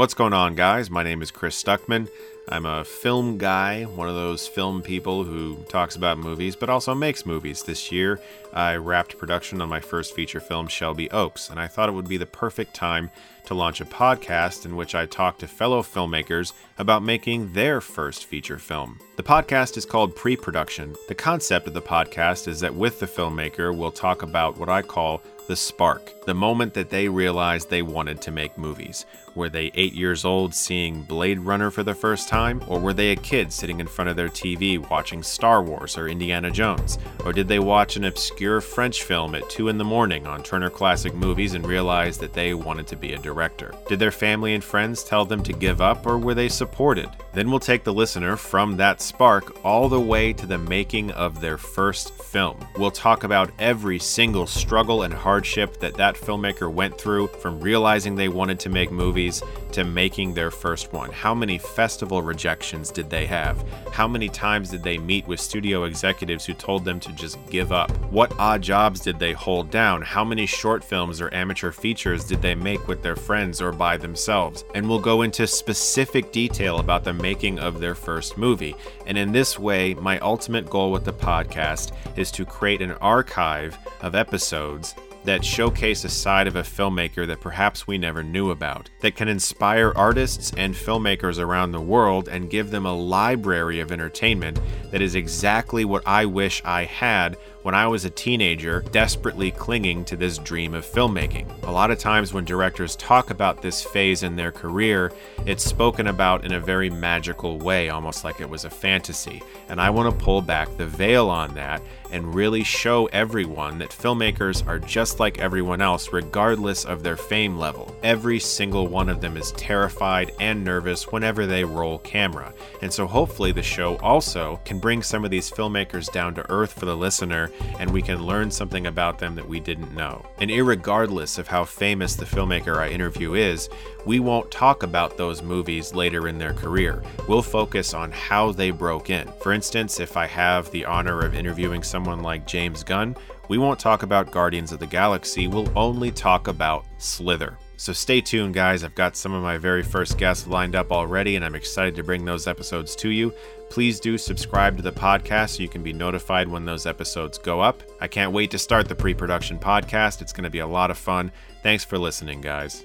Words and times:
What's 0.00 0.14
going 0.14 0.32
on, 0.32 0.54
guys? 0.54 0.90
My 0.90 1.02
name 1.02 1.20
is 1.20 1.30
Chris 1.30 1.62
Stuckmann. 1.62 2.08
I'm 2.52 2.66
a 2.66 2.84
film 2.84 3.38
guy, 3.38 3.84
one 3.84 4.08
of 4.08 4.16
those 4.16 4.48
film 4.48 4.82
people 4.82 5.22
who 5.22 5.62
talks 5.68 5.94
about 5.94 6.18
movies 6.18 6.56
but 6.56 6.68
also 6.68 6.96
makes 6.96 7.24
movies. 7.24 7.62
This 7.62 7.92
year, 7.92 8.18
I 8.52 8.74
wrapped 8.74 9.18
production 9.18 9.60
on 9.60 9.68
my 9.68 9.78
first 9.78 10.16
feature 10.16 10.40
film, 10.40 10.66
Shelby 10.66 11.08
Oaks, 11.12 11.48
and 11.48 11.60
I 11.60 11.68
thought 11.68 11.88
it 11.88 11.92
would 11.92 12.08
be 12.08 12.16
the 12.16 12.26
perfect 12.26 12.74
time 12.74 13.12
to 13.46 13.54
launch 13.54 13.80
a 13.80 13.84
podcast 13.84 14.64
in 14.64 14.74
which 14.74 14.96
I 14.96 15.06
talk 15.06 15.38
to 15.38 15.46
fellow 15.46 15.82
filmmakers 15.82 16.52
about 16.76 17.04
making 17.04 17.52
their 17.52 17.80
first 17.80 18.24
feature 18.24 18.58
film. 18.58 18.98
The 19.16 19.22
podcast 19.22 19.76
is 19.76 19.84
called 19.84 20.16
Pre 20.16 20.36
Production. 20.36 20.96
The 21.06 21.14
concept 21.14 21.68
of 21.68 21.74
the 21.74 21.80
podcast 21.80 22.48
is 22.48 22.58
that 22.60 22.74
with 22.74 22.98
the 22.98 23.06
filmmaker, 23.06 23.76
we'll 23.76 23.92
talk 23.92 24.22
about 24.22 24.58
what 24.58 24.68
I 24.68 24.82
call 24.82 25.22
the 25.46 25.56
spark, 25.56 26.12
the 26.26 26.34
moment 26.34 26.74
that 26.74 26.90
they 26.90 27.08
realized 27.08 27.70
they 27.70 27.82
wanted 27.82 28.20
to 28.22 28.30
make 28.30 28.56
movies. 28.56 29.04
Were 29.34 29.48
they 29.48 29.72
eight 29.74 29.94
years 29.94 30.24
old 30.24 30.54
seeing 30.54 31.02
Blade 31.02 31.40
Runner 31.40 31.70
for 31.70 31.82
the 31.82 31.94
first 31.94 32.28
time? 32.28 32.39
Or 32.66 32.80
were 32.80 32.92
they 32.92 33.12
a 33.12 33.16
kid 33.16 33.52
sitting 33.52 33.80
in 33.80 33.86
front 33.86 34.08
of 34.08 34.16
their 34.16 34.28
TV 34.28 34.78
watching 34.90 35.22
Star 35.22 35.62
Wars 35.62 35.98
or 35.98 36.08
Indiana 36.08 36.50
Jones? 36.50 36.98
Or 37.24 37.32
did 37.32 37.48
they 37.48 37.58
watch 37.58 37.96
an 37.96 38.04
obscure 38.04 38.60
French 38.60 39.02
film 39.02 39.34
at 39.34 39.48
2 39.50 39.68
in 39.68 39.76
the 39.76 39.84
morning 39.84 40.26
on 40.26 40.42
Turner 40.42 40.70
Classic 40.70 41.14
Movies 41.14 41.54
and 41.54 41.66
realize 41.66 42.16
that 42.18 42.32
they 42.32 42.54
wanted 42.54 42.86
to 42.86 42.96
be 42.96 43.12
a 43.12 43.18
director? 43.18 43.74
Did 43.88 43.98
their 43.98 44.10
family 44.10 44.54
and 44.54 44.64
friends 44.64 45.04
tell 45.04 45.24
them 45.24 45.42
to 45.42 45.52
give 45.52 45.80
up 45.80 46.06
or 46.06 46.18
were 46.18 46.34
they 46.34 46.48
supported? 46.48 47.10
Then 47.32 47.50
we'll 47.50 47.60
take 47.60 47.84
the 47.84 47.92
listener 47.92 48.36
from 48.36 48.76
that 48.78 49.00
spark 49.00 49.64
all 49.64 49.88
the 49.88 50.00
way 50.00 50.32
to 50.32 50.46
the 50.46 50.58
making 50.58 51.12
of 51.12 51.40
their 51.40 51.58
first 51.58 52.12
film. 52.14 52.58
We'll 52.76 52.90
talk 52.90 53.22
about 53.22 53.50
every 53.58 53.98
single 54.00 54.46
struggle 54.46 55.02
and 55.02 55.14
hardship 55.14 55.78
that 55.80 55.94
that 55.94 56.16
filmmaker 56.16 56.72
went 56.72 56.98
through 56.98 57.28
from 57.28 57.60
realizing 57.60 58.16
they 58.16 58.28
wanted 58.28 58.58
to 58.60 58.68
make 58.68 58.90
movies 58.90 59.42
to 59.72 59.84
making 59.84 60.34
their 60.34 60.50
first 60.50 60.92
one. 60.92 61.12
How 61.12 61.34
many 61.34 61.58
festival 61.58 62.22
rejections 62.22 62.90
did 62.90 63.08
they 63.08 63.26
have? 63.26 63.64
How 63.92 64.08
many 64.08 64.28
times 64.28 64.70
did 64.70 64.82
they 64.82 64.98
meet 64.98 65.28
with 65.28 65.38
studio 65.38 65.84
executives 65.84 66.44
who 66.44 66.54
told 66.54 66.84
them 66.84 66.98
to 67.00 67.12
just 67.12 67.38
give 67.48 67.70
up? 67.70 67.90
What 68.10 68.32
odd 68.38 68.62
jobs 68.62 69.00
did 69.00 69.18
they 69.18 69.32
hold 69.32 69.70
down? 69.70 70.02
How 70.02 70.24
many 70.24 70.46
short 70.46 70.82
films 70.82 71.20
or 71.20 71.32
amateur 71.32 71.70
features 71.70 72.24
did 72.24 72.42
they 72.42 72.56
make 72.56 72.88
with 72.88 73.02
their 73.02 73.16
friends 73.16 73.60
or 73.60 73.70
by 73.70 73.96
themselves? 73.96 74.64
And 74.74 74.88
we'll 74.88 74.98
go 74.98 75.22
into 75.22 75.46
specific 75.46 76.32
detail 76.32 76.80
about 76.80 77.04
the 77.04 77.12
making 77.20 77.58
of 77.58 77.80
their 77.80 77.94
first 77.94 78.36
movie. 78.38 78.74
And 79.06 79.16
in 79.16 79.32
this 79.32 79.58
way, 79.58 79.94
my 79.94 80.18
ultimate 80.20 80.68
goal 80.68 80.90
with 80.90 81.04
the 81.04 81.12
podcast 81.12 81.92
is 82.16 82.30
to 82.32 82.44
create 82.44 82.82
an 82.82 82.92
archive 82.92 83.78
of 84.02 84.14
episodes 84.14 84.94
that 85.24 85.44
showcase 85.44 86.04
a 86.04 86.08
side 86.08 86.46
of 86.46 86.56
a 86.56 86.62
filmmaker 86.62 87.26
that 87.26 87.40
perhaps 87.40 87.86
we 87.86 87.98
never 87.98 88.22
knew 88.22 88.50
about, 88.50 88.88
that 89.00 89.16
can 89.16 89.28
inspire 89.28 89.92
artists 89.94 90.52
and 90.56 90.74
filmmakers 90.74 91.38
around 91.38 91.72
the 91.72 91.80
world 91.80 92.28
and 92.28 92.50
give 92.50 92.70
them 92.70 92.86
a 92.86 92.96
library 92.96 93.80
of 93.80 93.92
entertainment 93.92 94.58
that 94.90 95.02
is 95.02 95.14
exactly 95.14 95.84
what 95.84 96.06
I 96.06 96.26
wish 96.26 96.62
I 96.64 96.84
had 96.84 97.36
when 97.62 97.74
I 97.74 97.86
was 97.88 98.04
a 98.04 98.10
teenager, 98.10 98.80
desperately 98.90 99.50
clinging 99.50 100.04
to 100.06 100.16
this 100.16 100.38
dream 100.38 100.72
of 100.72 100.86
filmmaking. 100.86 101.46
A 101.64 101.70
lot 101.70 101.90
of 101.90 101.98
times, 101.98 102.32
when 102.32 102.44
directors 102.44 102.96
talk 102.96 103.30
about 103.30 103.60
this 103.60 103.82
phase 103.82 104.22
in 104.22 104.36
their 104.36 104.50
career, 104.50 105.12
it's 105.44 105.64
spoken 105.64 106.06
about 106.06 106.44
in 106.44 106.52
a 106.52 106.60
very 106.60 106.88
magical 106.88 107.58
way, 107.58 107.90
almost 107.90 108.24
like 108.24 108.40
it 108.40 108.48
was 108.48 108.64
a 108.64 108.70
fantasy. 108.70 109.42
And 109.68 109.80
I 109.80 109.90
want 109.90 110.10
to 110.10 110.24
pull 110.24 110.40
back 110.40 110.74
the 110.76 110.86
veil 110.86 111.28
on 111.28 111.54
that 111.54 111.82
and 112.10 112.34
really 112.34 112.64
show 112.64 113.06
everyone 113.06 113.78
that 113.78 113.90
filmmakers 113.90 114.66
are 114.66 114.78
just 114.78 115.09
like 115.18 115.38
everyone 115.38 115.80
else, 115.80 116.12
regardless 116.12 116.84
of 116.84 117.02
their 117.02 117.16
fame 117.16 117.56
level. 117.56 117.96
Every 118.02 118.38
single 118.38 118.86
one 118.86 119.08
of 119.08 119.20
them 119.20 119.36
is 119.36 119.52
terrified 119.52 120.32
and 120.38 120.62
nervous 120.62 121.10
whenever 121.10 121.46
they 121.46 121.64
roll 121.64 121.98
camera. 121.98 122.52
And 122.82 122.92
so, 122.92 123.06
hopefully, 123.06 123.52
the 123.52 123.62
show 123.62 123.96
also 123.96 124.60
can 124.64 124.78
bring 124.78 125.02
some 125.02 125.24
of 125.24 125.30
these 125.30 125.50
filmmakers 125.50 126.12
down 126.12 126.34
to 126.34 126.50
earth 126.50 126.72
for 126.72 126.86
the 126.86 126.96
listener 126.96 127.50
and 127.78 127.90
we 127.90 128.02
can 128.02 128.24
learn 128.24 128.50
something 128.50 128.86
about 128.86 129.18
them 129.18 129.34
that 129.34 129.48
we 129.48 129.58
didn't 129.58 129.94
know. 129.94 130.24
And 130.38 130.50
irregardless 130.50 131.38
of 131.38 131.48
how 131.48 131.64
famous 131.64 132.14
the 132.14 132.24
filmmaker 132.24 132.76
I 132.76 132.90
interview 132.90 133.34
is, 133.34 133.68
we 134.06 134.20
won't 134.20 134.50
talk 134.50 134.82
about 134.82 135.16
those 135.16 135.42
movies 135.42 135.94
later 135.94 136.28
in 136.28 136.38
their 136.38 136.54
career. 136.54 137.02
We'll 137.28 137.42
focus 137.42 137.94
on 137.94 138.12
how 138.12 138.52
they 138.52 138.70
broke 138.70 139.10
in. 139.10 139.28
For 139.40 139.52
instance, 139.52 140.00
if 140.00 140.16
I 140.16 140.26
have 140.26 140.70
the 140.70 140.84
honor 140.84 141.24
of 141.24 141.34
interviewing 141.34 141.82
someone 141.82 142.22
like 142.22 142.46
James 142.46 142.82
Gunn, 142.82 143.16
we 143.50 143.58
won't 143.58 143.80
talk 143.80 144.04
about 144.04 144.30
Guardians 144.30 144.70
of 144.70 144.78
the 144.78 144.86
Galaxy, 144.86 145.48
we'll 145.48 145.76
only 145.76 146.12
talk 146.12 146.46
about 146.46 146.86
Slither. 146.98 147.58
So 147.76 147.92
stay 147.92 148.20
tuned, 148.20 148.54
guys. 148.54 148.84
I've 148.84 148.94
got 148.94 149.16
some 149.16 149.32
of 149.32 149.42
my 149.42 149.58
very 149.58 149.82
first 149.82 150.18
guests 150.18 150.46
lined 150.46 150.76
up 150.76 150.92
already, 150.92 151.34
and 151.34 151.44
I'm 151.44 151.56
excited 151.56 151.96
to 151.96 152.04
bring 152.04 152.24
those 152.24 152.46
episodes 152.46 152.94
to 152.96 153.08
you. 153.08 153.34
Please 153.68 153.98
do 153.98 154.16
subscribe 154.16 154.76
to 154.76 154.84
the 154.84 154.92
podcast 154.92 155.56
so 155.56 155.64
you 155.64 155.68
can 155.68 155.82
be 155.82 155.92
notified 155.92 156.46
when 156.46 156.64
those 156.64 156.86
episodes 156.86 157.38
go 157.38 157.60
up. 157.60 157.82
I 158.00 158.06
can't 158.06 158.30
wait 158.30 158.52
to 158.52 158.58
start 158.58 158.88
the 158.88 158.94
pre 158.94 159.14
production 159.14 159.58
podcast. 159.58 160.22
It's 160.22 160.32
going 160.32 160.44
to 160.44 160.50
be 160.50 160.60
a 160.60 160.66
lot 160.66 160.92
of 160.92 160.98
fun. 160.98 161.32
Thanks 161.64 161.84
for 161.84 161.98
listening, 161.98 162.40
guys. 162.40 162.84